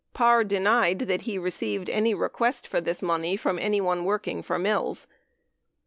Parr 0.15 0.43
denied 0.43 0.97
that 1.01 1.21
he 1.29 1.37
received 1.37 1.87
any 1.87 2.15
request 2.15 2.65
for 2.65 2.81
this 2.81 3.03
money 3.03 3.37
from 3.37 3.59
anyone 3.59 4.03
work 4.03 4.27
ing 4.27 4.41
for 4.41 4.57
Mills. 4.57 5.05